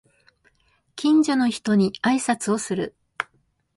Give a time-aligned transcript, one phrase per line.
[0.95, 2.95] 近所の人に挨拶をする